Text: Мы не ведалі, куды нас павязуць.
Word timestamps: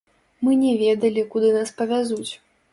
Мы 0.47 0.55
не 0.61 0.71
ведалі, 0.79 1.27
куды 1.37 1.53
нас 1.61 1.77
павязуць. 1.83 2.31